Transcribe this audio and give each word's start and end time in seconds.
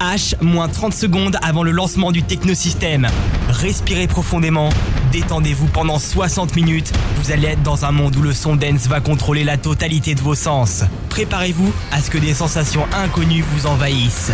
H, 0.00 0.34
moins 0.40 0.68
30 0.68 0.94
secondes 0.94 1.36
avant 1.42 1.62
le 1.62 1.72
lancement 1.72 2.10
du 2.10 2.22
technosystème. 2.22 3.06
Respirez 3.50 4.06
profondément, 4.06 4.70
détendez-vous 5.12 5.66
pendant 5.66 5.98
60 5.98 6.56
minutes. 6.56 6.90
Vous 7.16 7.32
allez 7.32 7.48
être 7.48 7.62
dans 7.62 7.84
un 7.84 7.92
monde 7.92 8.16
où 8.16 8.22
le 8.22 8.32
son 8.32 8.56
dance 8.56 8.86
va 8.86 9.00
contrôler 9.00 9.44
la 9.44 9.58
totalité 9.58 10.14
de 10.14 10.20
vos 10.20 10.34
sens. 10.34 10.84
Préparez-vous 11.10 11.70
à 11.92 12.00
ce 12.00 12.10
que 12.10 12.18
des 12.18 12.32
sensations 12.32 12.86
inconnues 12.94 13.44
vous 13.54 13.66
envahissent. 13.66 14.32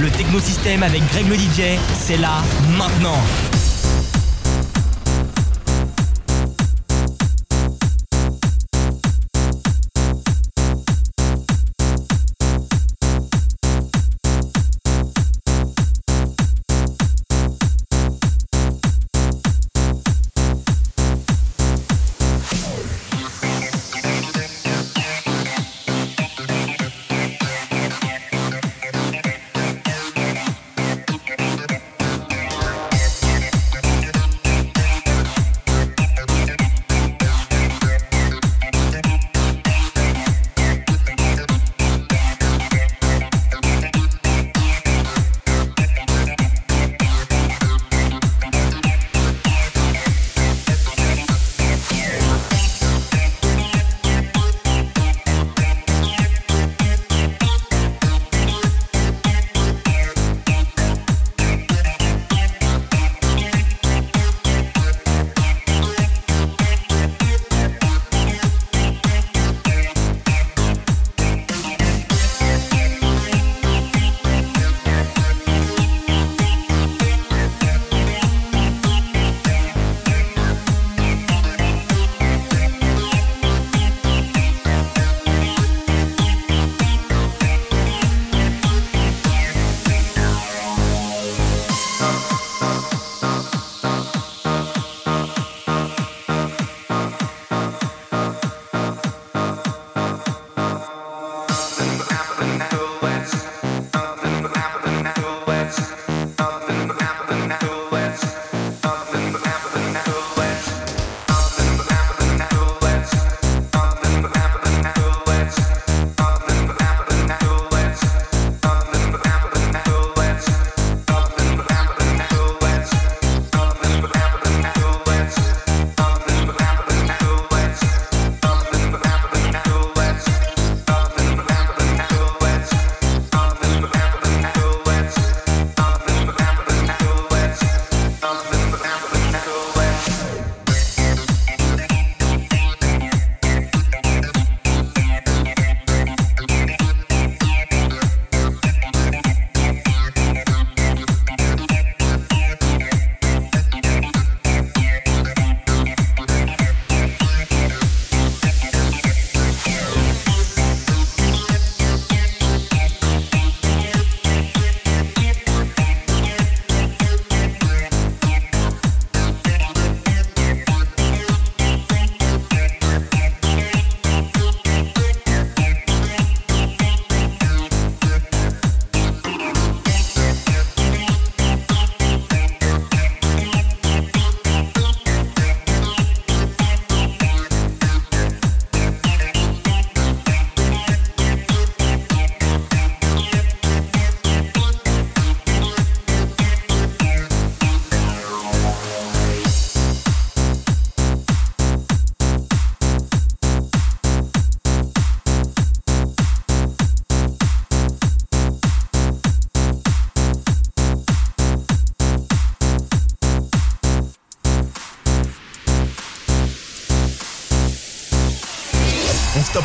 Le 0.00 0.08
technosystème 0.08 0.82
avec 0.82 1.06
Greg 1.10 1.28
le 1.28 1.36
DJ, 1.36 1.78
c'est 1.94 2.16
là, 2.16 2.42
maintenant. 2.78 3.18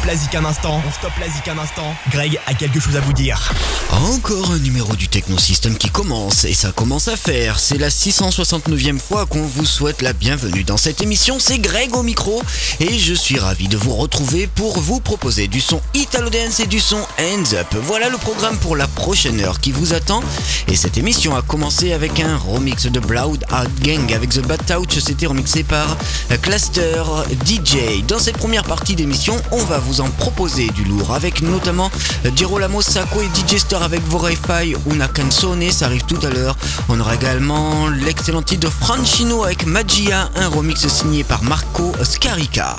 Un 0.10 0.46
instant. 0.46 0.82
On 0.88 0.92
stoppe 0.92 1.18
la 1.20 1.28
zik 1.28 1.50
un 1.50 1.58
instant. 1.58 1.94
Greg 2.12 2.40
a 2.48 2.54
quelque 2.54 2.80
chose 2.80 2.96
à 2.96 3.02
vous 3.02 3.12
dire. 3.12 3.52
Encore 3.92 4.52
un 4.52 4.60
numéro 4.60 4.96
du 4.96 5.10
Technosystem 5.10 5.78
qui 5.78 5.90
commence 5.90 6.46
et 6.46 6.54
ça 6.54 6.72
commence 6.72 7.10
à 7.10 7.18
faire. 7.18 7.60
C'est 7.60 7.78
la 7.78 7.90
669e 7.90 9.00
fois 9.00 9.26
qu'on 9.26 9.42
vous 9.42 9.66
souhaite 9.66 10.02
la 10.02 10.14
bienvenue 10.14 10.64
dans 10.64 10.78
cette 10.78 11.02
émission. 11.02 11.40
C'est 11.40 11.60
Greg 11.60 11.94
au 11.94 12.04
micro 12.04 12.42
et 12.80 12.98
je 12.98 13.14
suis 13.14 13.38
ravi 13.38 13.68
de 13.68 13.76
vous 13.76 13.96
retrouver 13.96 14.48
pour 14.48 14.80
vous 14.80 15.02
proposer 15.02 15.48
du 15.50 15.60
son 15.60 15.82
Italo 15.94 16.30
Dance 16.30 16.62
et 16.62 16.68
du 16.68 16.80
son 16.80 17.00
Hands 17.20 17.54
Up. 17.54 17.68
Voilà 17.84 18.08
le 18.08 18.18
programme 18.18 18.58
pour 18.60 18.78
la 18.78 18.88
prochaine 18.88 19.42
heure 19.42 19.60
qui 19.60 19.74
vous 19.74 19.94
attend. 19.94 20.24
Et 20.70 20.78
cette 20.78 20.98
émission 20.98 21.36
a 21.36 21.42
commencé 21.42 21.92
avec 21.92 22.22
un 22.22 22.38
remix 22.38 22.86
de 22.86 23.00
Blood 23.02 23.44
Art 23.50 23.66
Gang 23.82 24.14
avec 24.14 24.30
The 24.30 24.42
Bad 24.48 24.66
Touch. 24.66 25.00
C'était 25.00 25.26
remixé 25.26 25.64
par 25.64 25.98
Cluster 26.42 27.04
DJ. 27.46 28.06
Dans 28.08 28.20
cette 28.20 28.38
première 28.38 28.64
partie 28.64 28.96
d'émission, 28.96 29.36
on 29.52 29.66
va 29.66 29.80
vous 29.80 29.97
en 30.00 30.10
proposer 30.10 30.68
du 30.68 30.84
lourd 30.84 31.14
avec 31.14 31.42
notamment 31.42 31.90
Girolamo 32.36 32.82
Sacco 32.82 33.22
et 33.22 33.26
DJ 33.26 33.58
avec 33.82 34.02
Vorify 34.08 34.76
Una 34.92 35.08
Canzone, 35.08 35.72
ça 35.72 35.86
arrive 35.86 36.04
tout 36.06 36.20
à 36.24 36.30
l'heure. 36.30 36.56
On 36.90 37.00
aura 37.00 37.16
également 37.16 37.88
l'excellent 37.90 38.42
titre 38.42 38.68
de 38.68 38.72
Franchino 38.72 39.44
avec 39.44 39.66
Magia, 39.66 40.30
un 40.36 40.48
remix 40.48 40.88
signé 40.88 41.24
par 41.24 41.44
Marco 41.44 41.92
Scarica. 42.04 42.78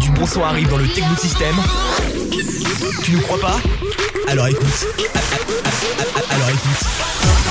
Du 0.00 0.10
bon 0.10 0.26
son 0.26 0.42
arrive 0.42 0.68
dans 0.68 0.78
le 0.78 0.88
Techno 0.88 1.16
System. 1.16 1.54
Tu 3.02 3.12
nous 3.12 3.20
crois 3.20 3.40
pas? 3.40 3.56
Alors 4.28 4.46
écoute. 4.46 4.86
Alors 6.30 6.48
écoute. 6.48 7.41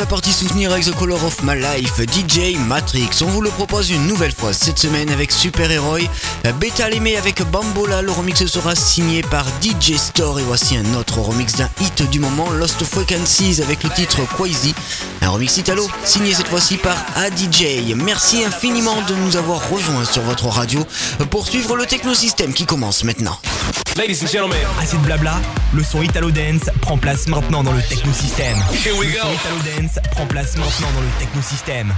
la 0.00 0.06
partie 0.06 0.32
souvenir 0.32 0.72
avec 0.72 0.86
The 0.86 0.94
Color 0.94 1.22
of 1.22 1.42
My 1.42 1.60
Life, 1.60 2.00
DJ 2.00 2.56
Matrix. 2.56 3.10
On 3.20 3.26
vous 3.26 3.42
le 3.42 3.50
propose 3.50 3.90
une 3.90 4.06
nouvelle 4.06 4.32
fois 4.32 4.54
cette 4.54 4.78
semaine 4.78 5.10
avec 5.10 5.30
Super 5.30 5.70
Héroï, 5.70 6.08
euh, 6.46 6.52
Beta 6.52 6.88
Lémé 6.88 7.18
avec 7.18 7.42
Bambola. 7.42 8.00
Le 8.00 8.10
remix 8.10 8.46
sera 8.46 8.74
signé 8.74 9.20
par 9.20 9.44
DJ 9.60 9.96
Store 9.96 10.40
et 10.40 10.42
voici 10.42 10.78
un 10.78 10.94
autre 10.94 11.18
remix 11.18 11.54
d'un 11.56 11.68
hit 11.82 12.08
du 12.10 12.18
moment, 12.18 12.48
Lost 12.50 12.82
Frequencies 12.82 13.60
avec 13.62 13.82
le 13.82 13.90
titre 13.90 14.20
Quasi. 14.38 14.74
Un 15.20 15.28
remix 15.28 15.58
italo 15.58 15.86
signé 16.04 16.32
cette 16.32 16.48
fois-ci 16.48 16.78
par 16.78 16.96
ADJ. 17.16 17.94
Merci 17.94 18.42
infiniment 18.42 19.02
de 19.06 19.14
nous 19.14 19.36
avoir 19.36 19.68
rejoints 19.68 20.06
sur 20.06 20.22
votre 20.22 20.46
radio 20.46 20.82
pour 21.28 21.46
suivre 21.46 21.76
le 21.76 21.84
technosystème 21.84 22.54
qui 22.54 22.64
commence 22.64 23.04
maintenant. 23.04 23.38
Ladies 23.96 24.22
and 24.22 24.28
gentlemen, 24.28 24.58
assez 24.80 24.96
de 24.96 25.02
blabla, 25.02 25.34
le 25.74 25.82
son 25.82 26.00
Italo 26.02 26.30
Dance 26.30 26.70
prend 26.80 26.96
place 26.96 27.26
maintenant 27.28 27.62
dans 27.62 27.72
le 27.72 27.82
technosystème. 27.82 28.56
Here 28.72 28.96
we 28.96 29.12
go. 29.12 29.28
Ça 29.92 30.00
prend 30.02 30.26
place 30.26 30.56
maintenant 30.56 30.86
dans 30.94 31.00
le 31.00 31.08
technosystème. 31.18 31.92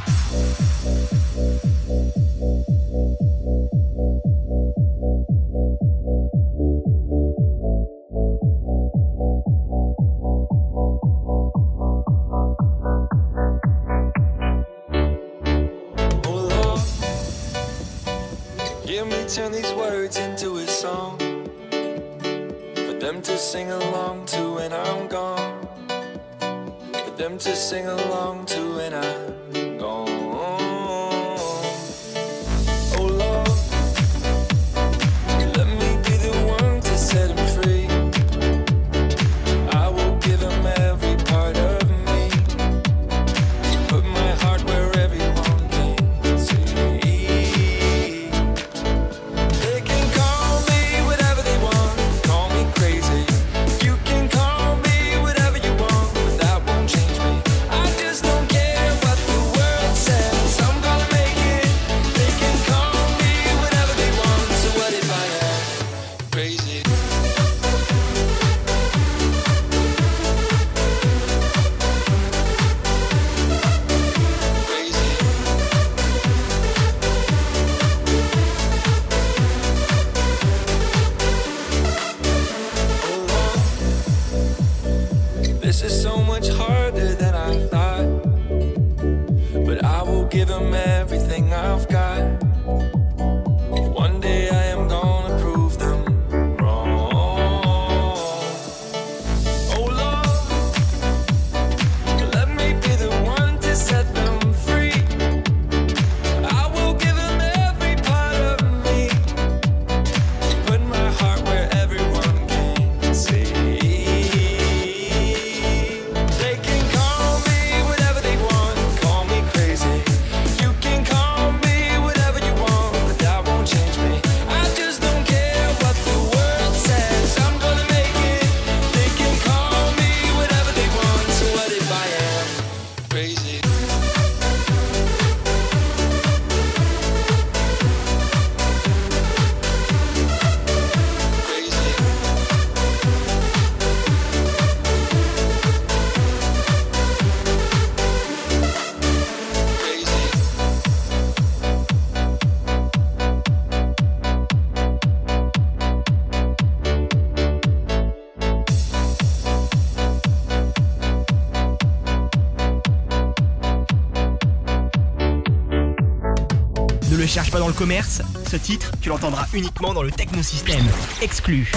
Ce 167.82 168.56
titre, 168.56 168.93
tu 169.00 169.08
l'entendras 169.08 169.46
uniquement 169.52 169.93
dans 169.93 170.05
le 170.05 170.12
technosystème. 170.12 170.84
Exclu. 171.20 171.73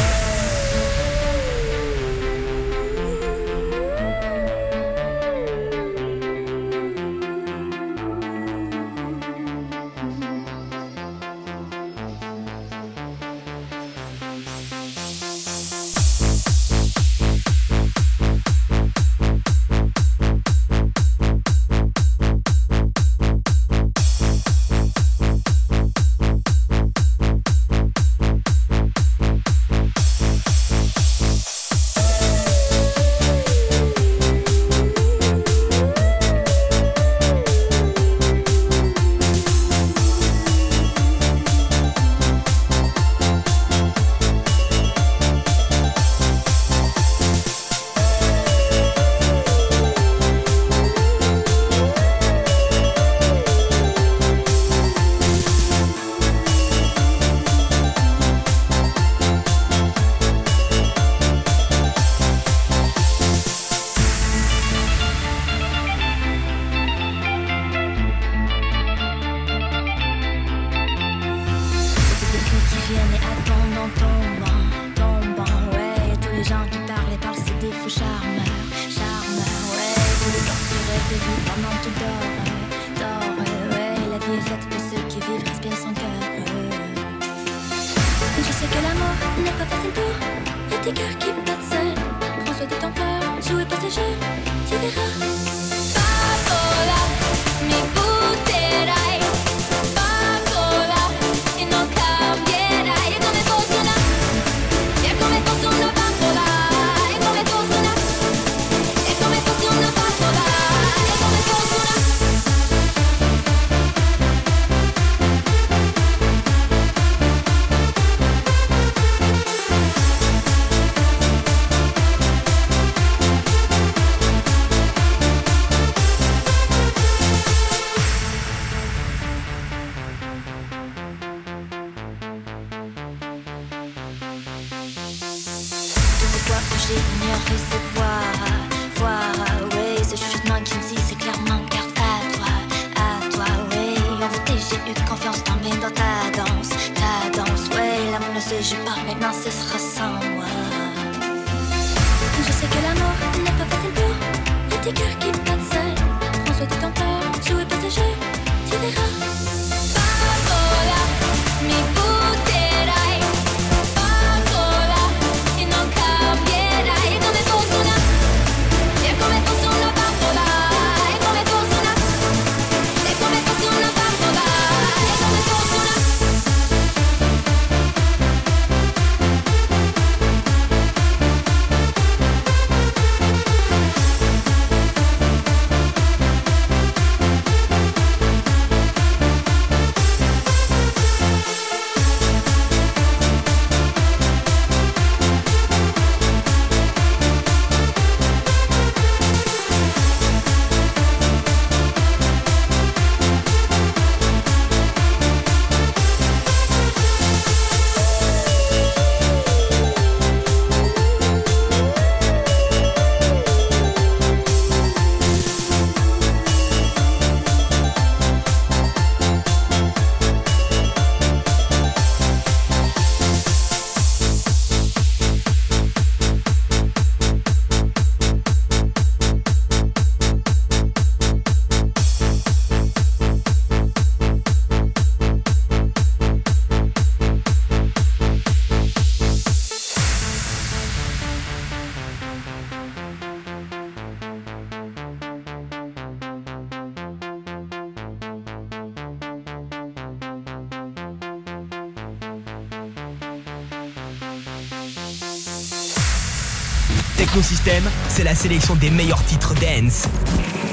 Technosystème, 257.65 257.91
c'est 258.09 258.23
la 258.23 258.35
sélection 258.35 258.75
des 258.75 258.89
meilleurs 258.89 259.23
titres 259.25 259.53
dance. 259.55 260.07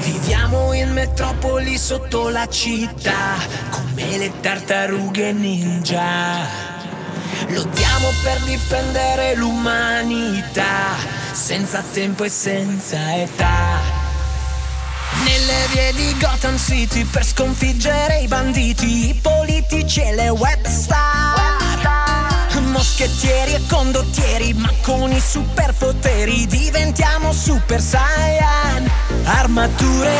Viviamo 0.01 0.73
in 0.73 0.91
metropoli 0.93 1.77
sotto 1.77 2.29
la 2.29 2.47
città, 2.47 3.37
come 3.71 4.17
le 4.17 4.31
tartarughe 4.41 5.33
ninja. 5.33 6.45
Lottiamo 7.47 8.09
per 8.23 8.39
difendere 8.41 9.35
l'umanità, 9.35 10.95
senza 11.33 11.83
tempo 11.93 12.23
e 12.25 12.29
senza 12.29 13.15
età. 13.15 13.79
Nelle 15.23 15.67
vie 15.71 15.93
di 15.93 16.15
Gotham 16.19 16.57
City 16.57 17.05
per 17.05 17.25
sconfiggere 17.25 18.19
i 18.19 18.27
banditi, 18.27 19.09
i 19.09 19.13
politici 19.15 20.01
e 20.01 20.13
le 20.13 20.29
web 20.29 20.65
star. 20.67 21.42
Moschettieri 22.73 23.53
e 23.53 23.61
condottieri, 23.69 24.51
ma 24.55 24.69
con 24.81 25.11
i 25.11 25.19
superpoteri 25.19 26.47
diventiamo 26.47 27.31
super 27.31 27.79
saiyan. 27.79 28.89
Armature 29.25 30.11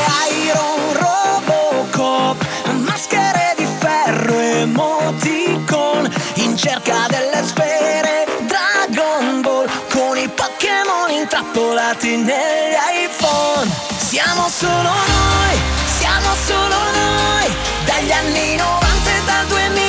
Iron 0.46 0.94
Robocop, 0.94 2.46
maschere 2.86 3.56
di 3.58 3.66
ferro 3.80 4.38
emoticon, 4.38 6.14
in 6.36 6.56
cerca 6.56 7.08
delle 7.08 7.44
sfere 7.44 8.28
Dragon 8.46 9.42
Ball, 9.42 9.68
con 9.90 10.16
i 10.16 10.30
Pokémon 10.30 11.10
intrappolati 11.10 12.18
negli 12.18 12.78
iPhone. 13.04 13.68
Siamo 13.98 14.48
solo 14.48 14.92
noi, 14.92 15.58
siamo 15.98 16.30
solo 16.46 16.76
noi, 16.94 17.52
dagli 17.86 18.12
anni 18.12 18.56
90 18.58 19.10
e 19.10 19.24
dal 19.26 19.48
2000 19.48 19.83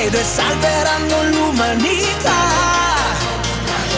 credo 0.00 0.18
e 0.18 0.24
salveranno 0.24 1.22
l'umanità. 1.24 2.38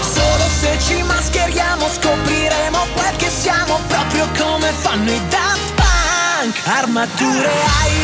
Solo 0.00 0.44
se 0.60 0.76
ci 0.80 1.00
mascheriamo 1.02 1.88
scopriremo 1.88 2.78
quel 2.94 3.16
che 3.16 3.30
siamo 3.30 3.78
proprio 3.86 4.28
come 4.36 4.72
fanno 4.72 5.10
i 5.12 5.20
Daft 5.28 5.72
Punk. 5.74 6.60
Armature 6.64 7.50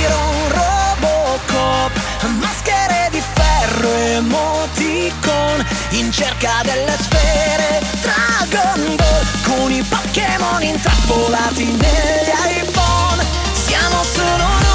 Iron 0.00 0.48
Robocop 0.48 1.90
Maschere 2.38 3.08
di 3.10 3.20
ferro 3.34 3.92
emoticon 3.92 5.66
In 5.90 6.12
cerca 6.12 6.60
delle 6.62 6.96
sfere. 7.00 7.82
Dragon 8.00 8.94
Ball 8.94 9.26
Con 9.42 9.72
i 9.72 9.82
Pokémon 9.82 10.62
intrappolati 10.62 11.64
negli 11.64 12.62
iPhone. 12.62 13.24
Siamo 13.52 14.04
solo 14.04 14.36
noi 14.36 14.67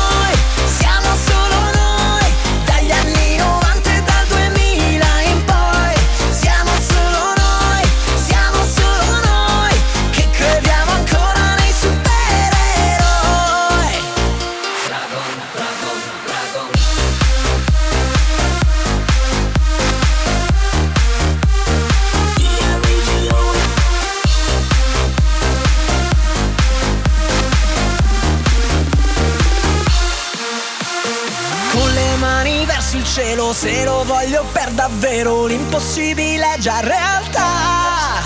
voglio 34.34 34.46
per 34.52 34.72
davvero, 34.72 35.46
l'impossibile 35.46 36.54
è 36.56 36.58
già 36.58 36.80
realtà. 36.80 38.22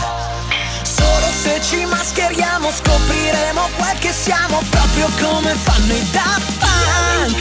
Solo 0.83 1.27
se 1.41 1.59
ci 1.61 1.85
mascheriamo 1.85 2.71
scopriremo 2.71 3.69
quel 3.75 3.97
che 3.99 4.13
siamo, 4.13 4.61
proprio 4.69 5.09
come 5.19 5.53
fanno 5.53 5.93
i 5.93 6.09
Daft 6.11 6.51
Punk. 6.59 7.35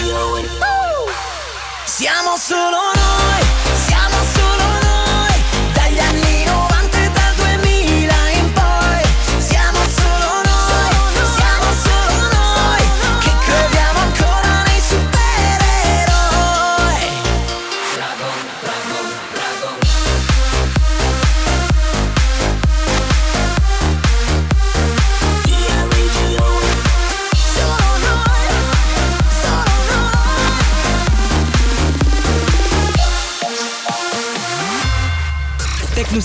Siamo 1.84 2.36
solo 2.36 2.90
noi, 2.92 3.46
siamo 3.86 4.15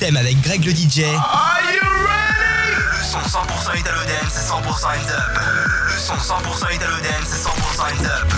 Technosystème 0.00 0.16
avec 0.16 0.40
Greg 0.40 0.64
le 0.64 0.72
DJ. 0.72 1.00
Are 1.14 1.60
you 1.72 1.80
ready? 2.06 2.74
Le 2.90 3.04
son 3.04 3.18
100% 3.18 3.78
Italo 3.78 4.00
Dance, 4.04 4.34
100% 4.34 4.86
Hands 4.86 5.10
Up. 5.10 5.38
Le 5.86 5.98
son 5.98 6.14
100% 6.14 6.74
Italo 6.74 6.96
Dance, 7.02 7.28
100% 7.28 7.82
Hands 7.82 8.06
Up. 8.06 8.32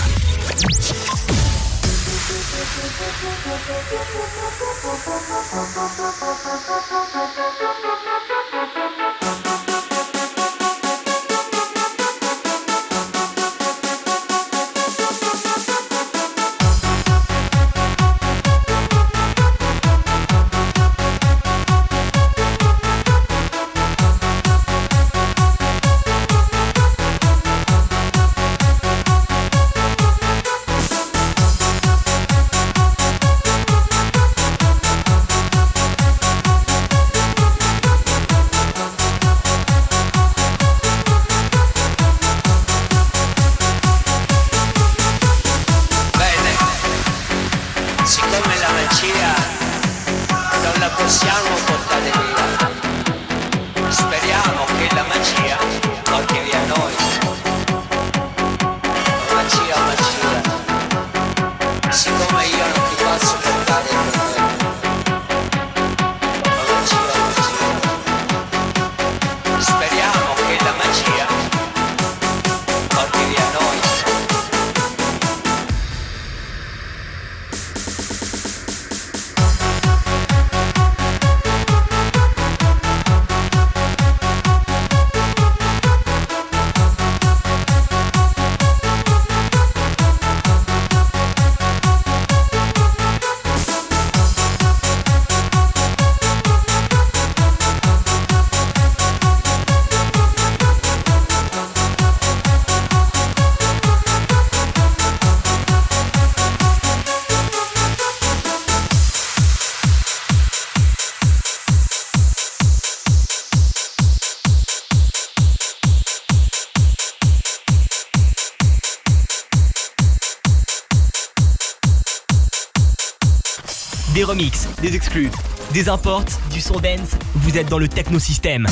Des 124.83 124.97
exclus, 124.97 125.31
des 125.71 125.87
imports, 125.87 126.25
du 126.51 126.59
son 126.59 126.77
dance. 126.77 127.15
Vous 127.35 127.57
êtes 127.57 127.69
dans 127.69 127.79
le 127.79 127.87
Technosystème. 127.87 128.67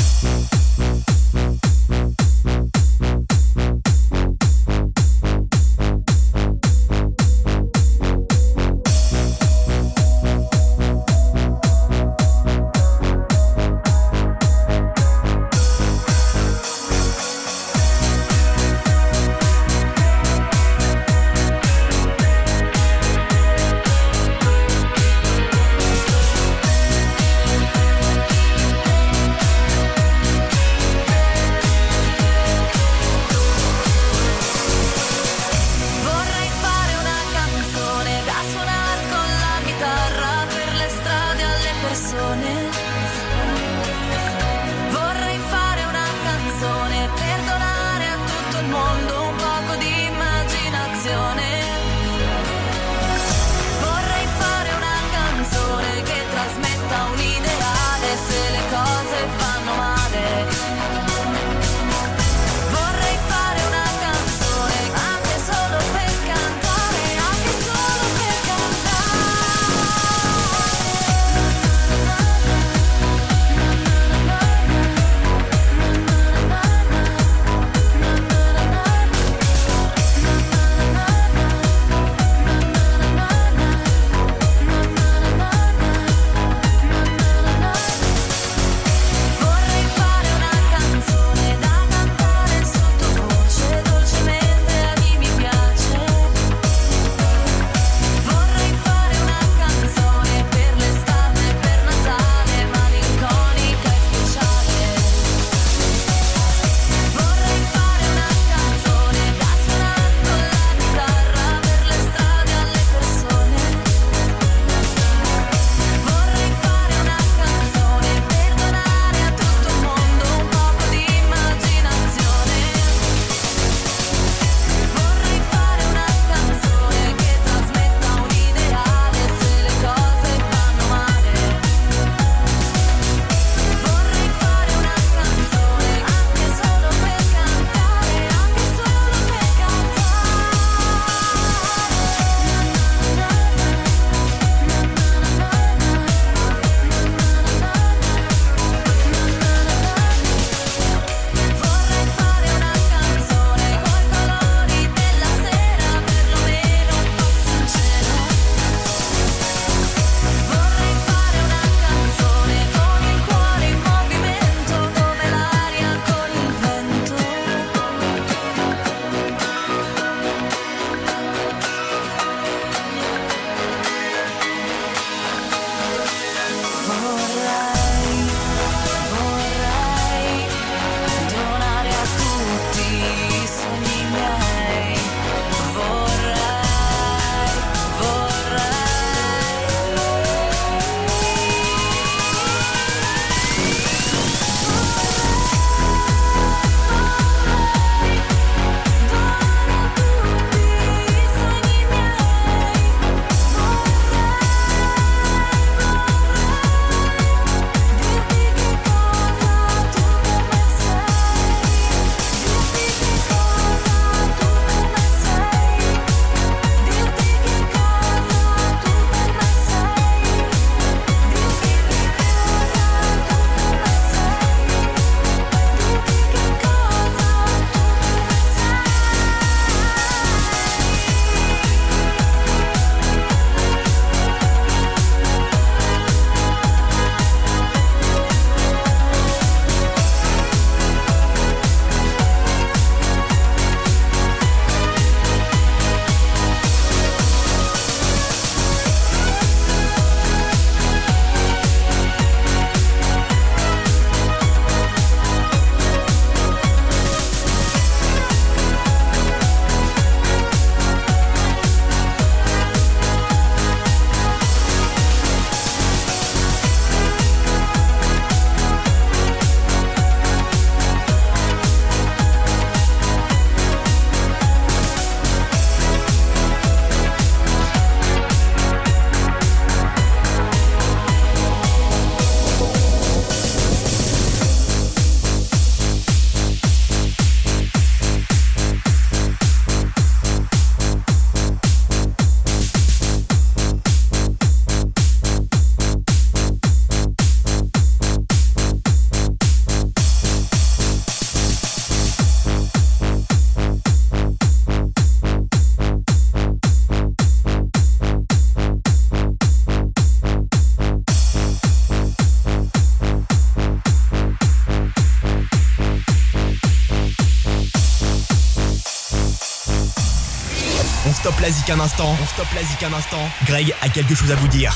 Un 321.70 321.80
instant. 321.80 322.16
On 322.20 322.26
stoppe 322.26 322.52
la 322.54 322.62
zik 322.62 322.82
un 322.82 322.92
instant. 322.92 323.28
Greg 323.46 323.74
a 323.82 323.88
quelque 323.88 324.14
chose 324.14 324.30
à 324.30 324.36
vous 324.36 324.48
dire. 324.48 324.74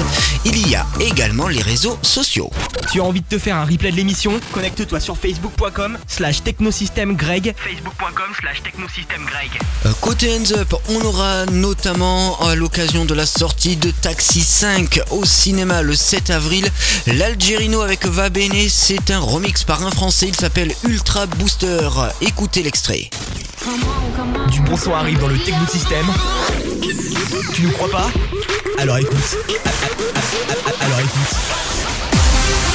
Il 0.44 0.68
y 0.68 0.76
a 0.76 0.84
également 1.01 1.49
les 1.49 1.61
réseaux 1.61 1.99
sociaux. 2.03 2.51
Tu 2.92 3.01
as 3.01 3.05
envie 3.05 3.20
de 3.20 3.27
te 3.27 3.38
faire 3.38 3.57
un 3.57 3.64
replay 3.64 3.90
de 3.90 3.97
l'émission 3.97 4.38
Connecte-toi 4.53 5.01
sur 5.01 5.16
facebook.com 5.16 5.99
slash 6.07 6.42
technosystèmegreg 6.42 7.55
facebook.com 7.57 8.33
slash 8.40 8.62
technosystèmegreg 8.62 9.51
Euh, 9.87 9.92
Côté 10.01 10.33
Hands 10.35 10.53
Up, 10.57 10.75
on 10.88 11.01
aura 11.03 11.47
notamment 11.47 12.38
à 12.40 12.55
l'occasion 12.55 13.05
de 13.05 13.14
la 13.14 13.27
sortie 13.27 13.77
de 13.77 13.90
Taxi 13.90 14.40
5 14.42 15.01
au 15.11 15.25
cinéma 15.25 15.83
le 15.83 15.94
7 15.94 16.31
avril, 16.31 16.68
l'Algerino 17.07 17.81
avec 17.81 18.07
Va 18.07 18.29
Bene, 18.31 18.68
c'est 18.68 19.11
un 19.11 19.20
remix 19.20 19.64
par 19.64 19.85
un 19.85 19.90
français, 19.90 20.29
il 20.29 20.37
s'appelle 20.37 20.73
Ultra 20.85 21.27
Booster. 21.27 21.88
Écoutez 22.20 22.62
l'extrait. 22.62 23.11
Du 24.51 24.61
bon 24.61 24.77
son 24.77 24.92
arrive 24.94 25.18
dans 25.18 25.29
le 25.29 25.38
technosystème. 25.38 26.07
Tu 27.55 27.62
nous 27.62 27.70
crois 27.73 27.90
pas? 27.90 28.11
Alors 28.79 28.99
écoute. 28.99 29.38
Alors 30.80 31.00
écoute. 31.00 32.73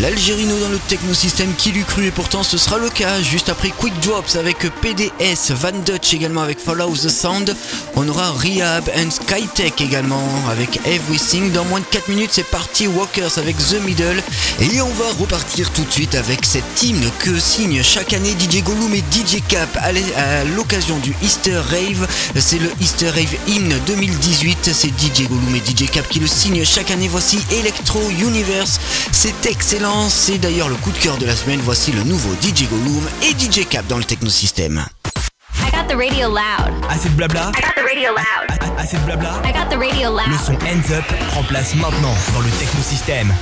L'Algérino 0.00 0.58
dans 0.60 0.70
le 0.70 0.78
technosystème 0.88 1.52
qui 1.58 1.72
lui 1.72 1.84
cru 1.84 2.06
et 2.06 2.10
pourtant 2.10 2.42
ce 2.42 2.56
sera 2.56 2.78
le 2.78 2.88
cas 2.88 3.20
juste 3.20 3.50
après 3.50 3.68
Quick 3.68 3.92
Drops 4.00 4.36
avec 4.36 4.56
PDS, 4.80 5.52
Van 5.52 5.72
Dutch 5.84 6.14
également 6.14 6.40
avec 6.40 6.58
Follow 6.58 6.96
the 6.96 7.10
Sound. 7.10 7.54
On 7.96 8.08
aura 8.08 8.30
Rehab 8.30 8.88
and 8.96 9.10
Skytech 9.10 9.78
également 9.82 10.26
avec 10.50 10.80
Everything. 10.86 11.52
Dans 11.52 11.66
moins 11.66 11.80
de 11.80 11.84
4 11.84 12.08
minutes 12.08 12.30
c'est 12.32 12.46
parti 12.46 12.86
Walkers 12.86 13.36
avec 13.36 13.58
The 13.58 13.76
Middle. 13.84 14.22
Et 14.60 14.80
on 14.80 14.88
va 14.88 15.10
repartir 15.18 15.70
tout 15.72 15.84
de 15.84 15.92
suite 15.92 16.14
avec 16.14 16.46
cette 16.46 16.82
hymne 16.82 17.10
que 17.18 17.38
signe 17.38 17.82
chaque 17.82 18.14
année 18.14 18.34
DJ 18.38 18.62
Gollum 18.62 18.94
et 18.94 19.04
DJ 19.12 19.42
Cap 19.48 19.68
à 19.82 19.92
l'occasion 20.56 20.96
du 20.98 21.14
Easter 21.22 21.58
Rave. 21.58 22.08
C'est 22.36 22.58
le 22.58 22.70
Easter 22.80 23.10
Rave 23.10 23.36
hymne 23.46 23.78
2018. 23.86 24.70
C'est 24.72 24.88
DJ 24.88 25.28
Gollum 25.28 25.54
et 25.54 25.58
DJ 25.58 25.90
Cap 25.90 26.08
qui 26.08 26.20
le 26.20 26.26
signent 26.26 26.64
chaque 26.64 26.90
année. 26.90 27.08
Voici 27.08 27.38
Electro 27.50 28.00
Universe. 28.18 28.80
C'est 29.12 29.44
excellent. 29.44 29.89
C'est 30.08 30.38
d'ailleurs 30.38 30.68
le 30.68 30.76
coup 30.76 30.92
de 30.92 30.98
cœur 30.98 31.16
de 31.18 31.26
la 31.26 31.34
semaine. 31.34 31.60
Voici 31.64 31.90
le 31.90 32.02
nouveau 32.04 32.30
DJ 32.40 32.68
Gollum 32.68 33.02
et 33.22 33.30
DJ 33.30 33.66
Cap 33.68 33.86
dans 33.88 33.98
le 33.98 34.04
technosystème. 34.04 34.84
I 35.56 35.70
got 35.72 35.88
the 35.88 35.96
radio 35.96 36.28
loud. 36.28 36.84
Assez 36.88 37.08
de 37.08 37.14
blabla 37.14 37.50
I 37.56 37.60
got 37.60 37.74
the 37.74 37.84
radio 37.84 38.10
loud. 38.10 38.78
Assez 38.78 38.96
de 38.96 39.02
blabla 39.02 39.42
I 39.44 39.52
got 39.52 39.68
the 39.68 39.78
radio 39.78 40.10
loud. 40.10 40.28
Le 40.28 40.38
son 40.38 40.52
Hands 40.54 40.92
Up 40.96 41.04
prend 41.30 41.42
place 41.44 41.74
maintenant 41.74 42.14
dans 42.34 42.40
le 42.40 42.50
technosystème. 42.50 43.32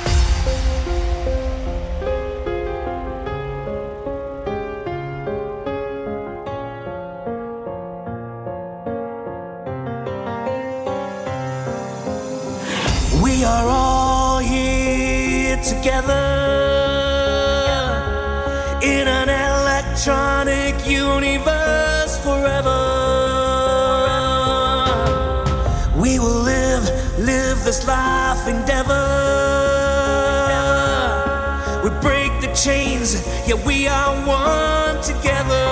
Yeah, 33.49 33.67
we 33.67 33.89
are 33.89 34.15
one 34.27 35.03
together. 35.03 35.68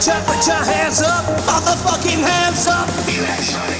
Put 0.00 0.06
your, 0.06 0.22
put 0.22 0.46
your 0.46 0.64
hands 0.64 1.02
up, 1.02 1.26
motherfucking 1.44 2.22
hands 2.24 2.66
up. 2.66 3.79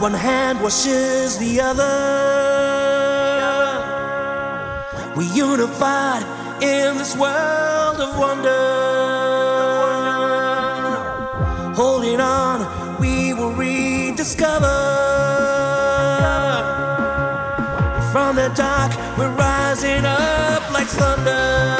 One 0.00 0.14
hand 0.14 0.62
washes 0.62 1.36
the 1.36 1.60
other. 1.60 1.84
We 5.14 5.26
unified 5.26 6.22
in 6.62 6.96
this 6.96 7.14
world 7.16 8.00
of 8.00 8.18
wonder. 8.18 8.64
Holding 11.74 12.18
on, 12.18 12.98
we 12.98 13.34
will 13.34 13.52
rediscover. 13.52 14.78
From 18.10 18.36
the 18.36 18.48
dark, 18.54 18.92
we're 19.18 19.28
rising 19.36 20.06
up 20.06 20.72
like 20.72 20.86
thunder. 20.86 21.79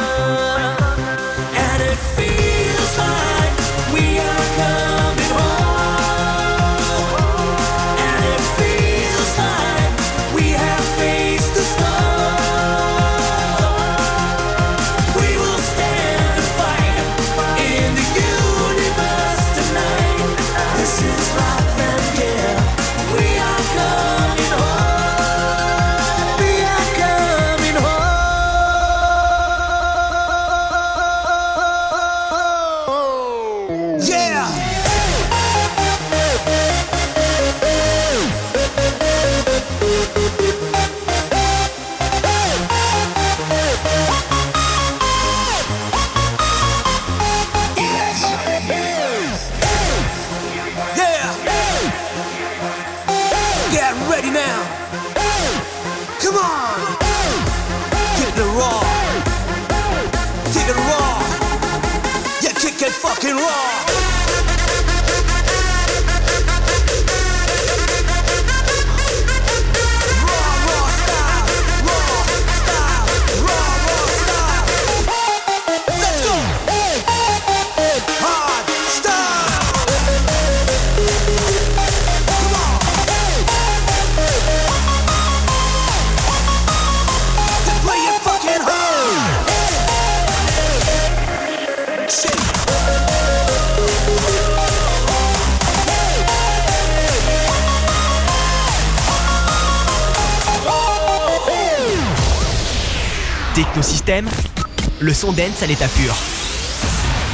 son 105.20 105.32
dance 105.32 105.62
à 105.62 105.66
l'état 105.66 105.86
pur. 105.88 106.14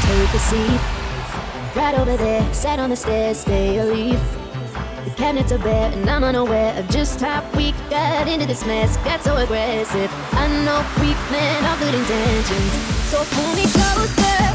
Take 0.03 0.35
a 0.35 0.39
seat, 0.41 0.81
right 1.77 1.97
over 1.97 2.17
there, 2.17 2.43
sat 2.53 2.81
on 2.81 2.91
the 2.91 2.97
stairs, 2.97 3.39
stay 3.39 3.79
or. 3.79 4.19
The 5.05 5.11
cabinets 5.15 5.53
are 5.53 5.59
bare, 5.59 5.93
and 5.93 6.11
I'm 6.11 6.25
unaware 6.25 6.77
of 6.77 6.89
just 6.89 7.21
how 7.21 7.45
we 7.57 7.73
got 7.89 8.27
into 8.27 8.45
this 8.45 8.67
mess. 8.67 8.97
Got 9.05 9.23
so 9.23 9.37
aggressive. 9.37 10.11
I 10.33 10.49
know 10.65 10.85
we 11.01 11.15
meant 11.31 11.65
all 11.65 11.79
good 11.79 11.95
intentions, 11.95 12.73
so 13.09 13.23
pull 13.31 13.55
me 13.55 13.63
closer. 13.71 14.46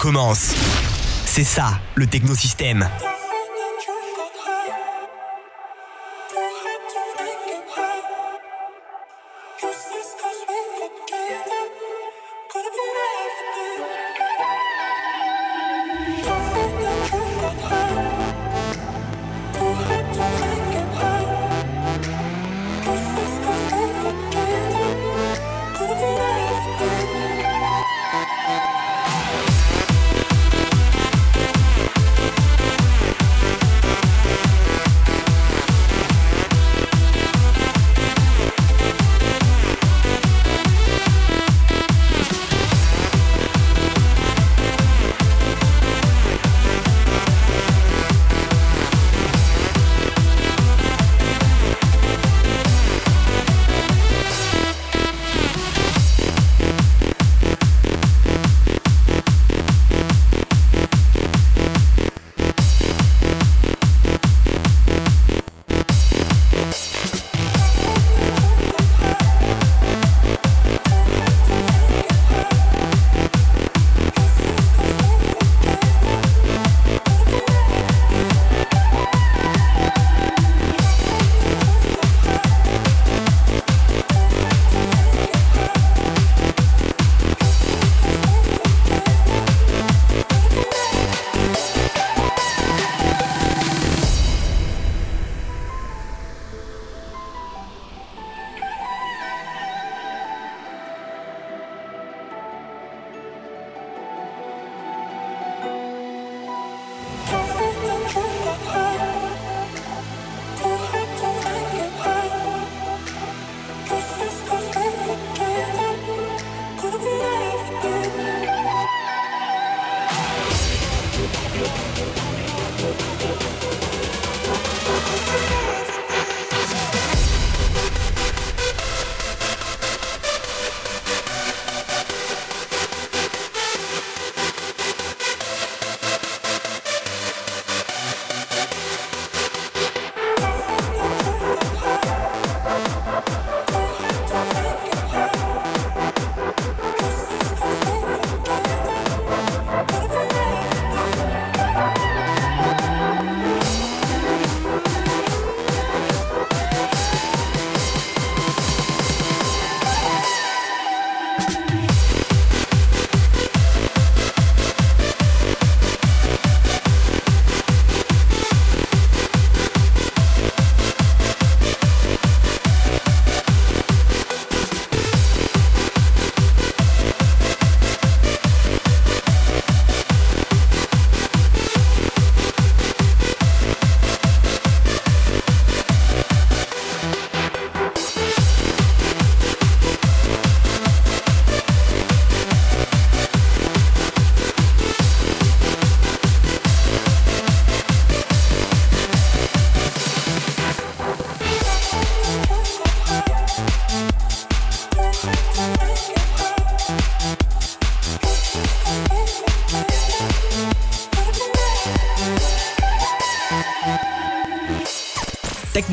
recommence. 0.00 0.54
C'est 1.26 1.44
ça, 1.44 1.78
le 1.94 2.06
technosystème. 2.06 2.88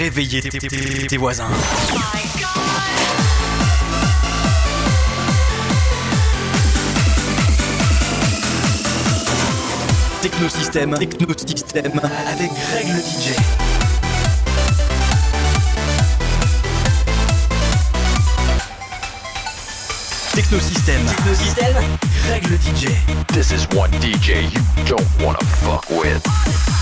réveiller 0.00 0.40
tes, 0.40 1.16
voisins. 1.18 1.46
Technosystème, 10.22 10.94
Technosystème, 10.98 12.00
avec 12.32 12.50
Greg 12.50 12.86
le 12.88 13.00
DJ. 13.00 13.36
Technosystème, 20.34 21.04
Technosystème, 21.04 21.76
Greg 22.26 22.44
DJ. 22.46 22.86
This 23.34 23.52
is 23.52 23.68
one 23.76 23.90
DJ 24.00 24.50
you 24.50 24.62
don't 24.86 25.06
wanna 25.22 25.44
fuck 25.62 25.84
with. 25.90 26.79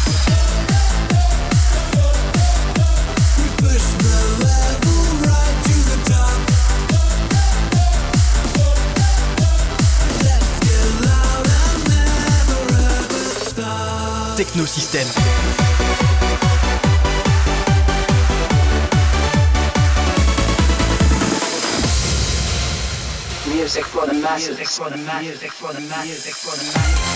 Technosystème. 14.39 15.09
Music 23.47 23.85
for 23.85 24.07
the 24.07 24.15
masses, 24.15 24.49
music 24.49 24.69
for 24.69 24.91
the 24.91 24.97
masses, 24.99 25.29
music 25.29 25.51
for 25.51 25.73
the 25.73 25.81
masses, 25.81 26.07
music 26.07 26.35
for 26.35 26.57
the. 26.57 27.08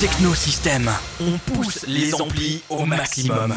Technosystème, 0.00 0.90
on 1.20 1.38
pousse 1.38 1.84
les 1.86 2.14
amplis 2.14 2.62
au 2.68 2.84
maximum. 2.84 3.54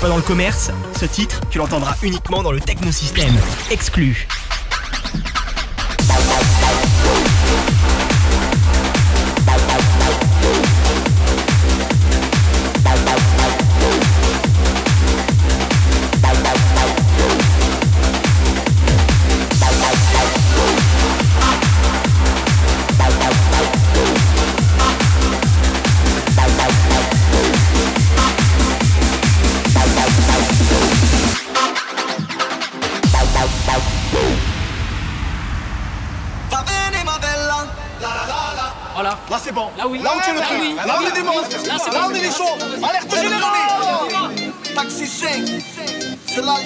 pas 0.00 0.08
dans 0.08 0.16
le 0.16 0.22
commerce, 0.22 0.70
ce 0.98 1.04
titre, 1.06 1.40
tu 1.50 1.58
l'entendras 1.58 1.94
uniquement 2.02 2.42
dans 2.42 2.52
le 2.52 2.60
technosystème. 2.60 3.34
Exclu. 3.70 4.26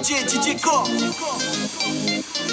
DJ, 0.02 0.24
DJ 0.24 0.56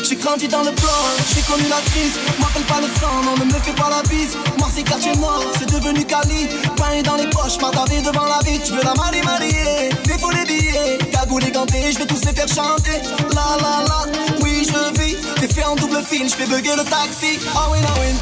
J'ai 0.03 0.15
grandi 0.17 0.49
dans 0.49 0.63
le 0.63 0.71
plan, 0.71 0.99
j'ai 1.33 1.41
connu 1.43 1.63
la 1.69 1.79
crise. 1.91 2.19
M'appelle 2.39 2.63
pas 2.63 2.81
le 2.81 2.87
sang, 2.99 3.23
non, 3.23 3.37
ne 3.37 3.45
me 3.45 3.59
fais 3.59 3.71
pas 3.71 3.89
la 3.89 4.01
bise. 4.09 4.35
Moi, 4.57 4.67
c'est 4.75 4.83
quartier 4.83 5.15
nord, 5.15 5.43
c'est 5.57 5.69
devenu 5.69 6.03
Cali. 6.03 6.49
Pain 6.75 7.01
dans 7.03 7.15
les 7.15 7.29
poches, 7.29 7.57
m'attarder 7.61 8.01
devant 8.01 8.25
la 8.25 8.39
vie. 8.39 8.59
Tu 8.59 8.73
veux 8.73 8.83
la 8.83 8.93
marier, 8.95 9.21
marier, 9.21 9.89
mais 10.07 10.17
faut 10.17 10.31
les 10.31 10.43
billets. 10.43 10.97
Cagoulé, 11.09 11.49
ganté, 11.51 11.89
je 11.93 11.99
vais 11.99 12.05
tous 12.05 12.25
les 12.25 12.33
faire 12.33 12.49
chanter. 12.49 12.99
La 13.33 13.55
la 13.61 13.85
la, 13.87 14.05
oui, 14.41 14.67
je 14.67 15.01
vis. 15.01 15.15
T'es 15.39 15.47
fait 15.47 15.63
en 15.63 15.75
double 15.75 16.03
fil, 16.03 16.27
je 16.27 16.35
fais 16.35 16.47
bugger 16.47 16.75
le 16.75 16.83
taxi. 16.83 17.39
Ah 17.55 17.69
oui, 17.71 17.77
ah 17.81 17.93
oui, 18.01 18.13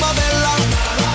ma 0.00 0.12
bella. 0.14 1.11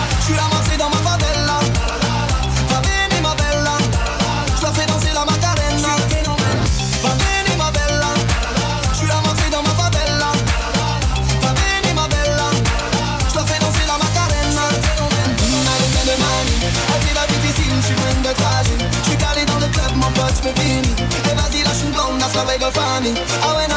go 22.60 22.72
find 22.72 23.04
me. 23.06 23.12
I 23.16 23.56
went 23.56 23.77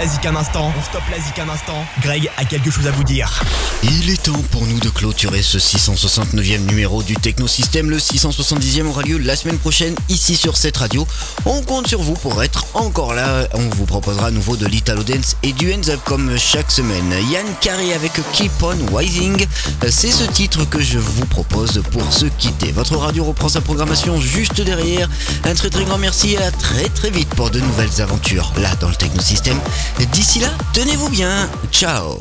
la 0.00 0.30
un 0.30 0.36
instant, 0.36 0.72
on 0.78 0.82
stoppe 0.82 1.02
la 1.10 1.18
zik 1.18 1.38
un 1.40 1.48
instant. 1.50 1.84
Greg 2.00 2.30
a 2.38 2.44
quelque 2.46 2.70
chose 2.70 2.86
à 2.86 2.90
vous 2.90 3.04
dire. 3.04 3.42
Il 3.82 4.08
est 4.08 4.22
temps 4.22 4.42
pour 4.50 4.66
nous 4.66 4.78
de 4.78 4.88
clôturer 4.88 5.42
ce 5.42 5.58
669e 5.58 6.66
numéro 6.66 7.02
du 7.02 7.16
Technosystème. 7.16 7.90
Le 7.90 7.98
670e 7.98 8.86
aura 8.86 9.02
lieu 9.02 9.18
la 9.18 9.36
semaine 9.36 9.58
prochaine 9.58 9.94
ici 10.08 10.36
sur 10.36 10.56
cette 10.56 10.78
radio. 10.78 11.06
On 11.44 11.60
compte 11.62 11.86
sur 11.86 12.00
vous 12.00 12.14
pour 12.14 12.42
être 12.42 12.64
encore 12.72 13.12
là. 13.12 13.46
On 13.52 13.68
vous 13.68 13.84
proposera 13.84 14.28
à 14.28 14.30
nouveau 14.30 14.56
de 14.56 14.66
l'Italo 14.66 15.02
Dance 15.02 15.36
et 15.42 15.52
du 15.52 15.70
Hands 15.72 15.88
Up 15.90 16.00
comme 16.04 16.38
chaque 16.38 16.70
semaine. 16.70 17.12
Yann 17.30 17.46
Carré 17.60 17.92
avec 17.92 18.12
Keep 18.32 18.52
On 18.62 18.96
Rising. 18.96 19.46
C'est 19.90 20.12
ce 20.12 20.24
titre 20.24 20.64
que 20.64 20.80
je 20.80 20.98
vous 20.98 21.26
propose 21.26 21.82
pour 21.90 22.10
se 22.10 22.26
quitter. 22.26 22.72
Votre 22.72 22.96
radio 22.96 23.24
reprend 23.24 23.50
sa 23.50 23.60
programmation 23.60 24.18
juste 24.18 24.62
derrière. 24.62 25.08
Un 25.44 25.54
très 25.54 25.68
très 25.68 25.84
grand 25.84 25.98
merci 25.98 26.32
et 26.32 26.38
à 26.38 26.50
très 26.50 26.88
très 26.88 27.10
vite 27.10 27.28
pour 27.30 27.50
de 27.50 27.60
nouvelles 27.60 28.00
aventures 28.00 28.52
là 28.56 28.74
dans 28.80 28.88
le 28.88 28.94
Technosystème. 28.96 29.60
D'ici 29.98 30.40
là, 30.40 30.48
tenez-vous 30.72 31.08
bien. 31.10 31.48
Ciao. 31.70 32.18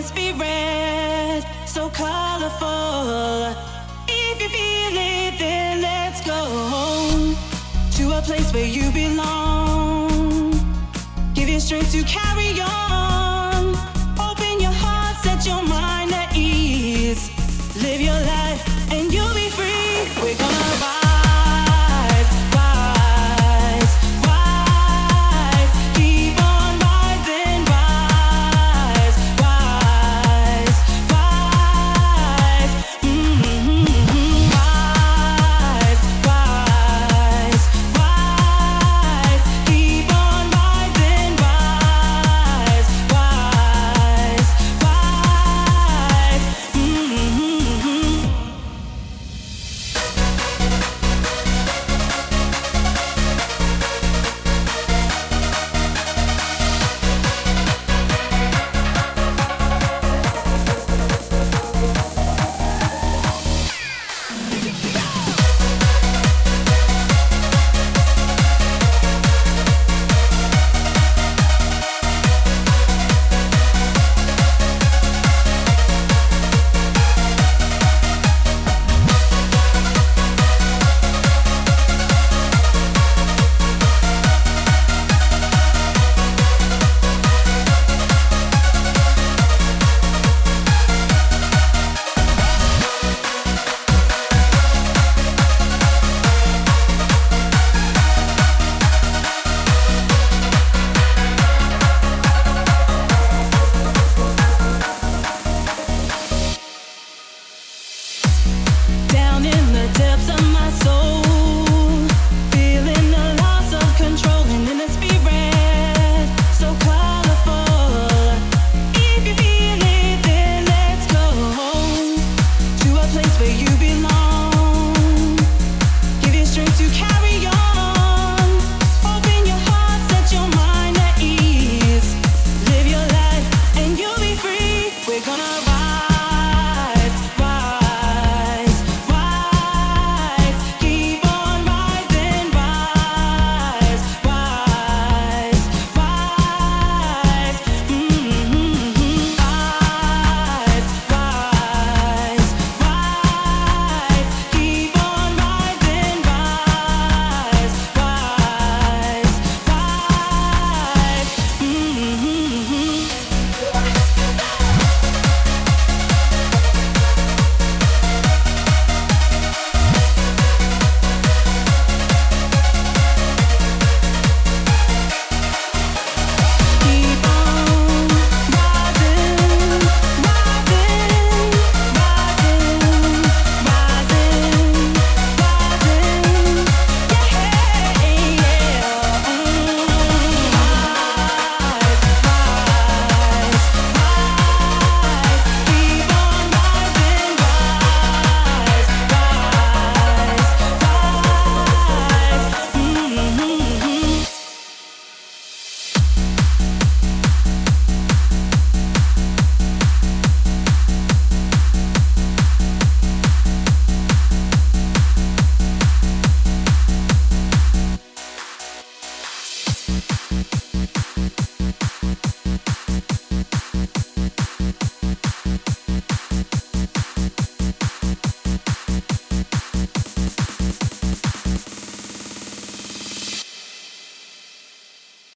just 0.00 0.14
be 0.14 0.32
red, 0.32 1.44
so 1.66 1.90
colorful. 1.90 3.54
If 4.08 4.40
you 4.40 4.48
feel 4.48 4.96
it, 4.96 5.38
then 5.38 5.82
let's 5.82 6.24
go 6.24 6.32
home 6.32 7.36
to 7.96 8.18
a 8.18 8.22
place 8.22 8.50
where 8.54 8.64
you 8.64 8.90
belong. 8.92 10.52
Give 11.34 11.50
your 11.50 11.60
strength 11.60 11.92
to 11.92 12.02
carry 12.04 12.58
on. 12.60 13.74
Open 14.18 14.60
your 14.60 14.72
heart, 14.72 15.16
set 15.22 15.46
your 15.46 15.62
mind 15.62 16.12
at 16.12 16.34
ease. 16.34 17.28
Live 17.82 18.00
your 18.00 18.14
life. 18.14 18.39